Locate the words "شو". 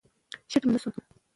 0.81-0.89